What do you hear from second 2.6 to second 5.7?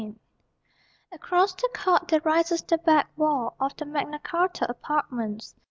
the back wall Of the Magna Carta Apartments.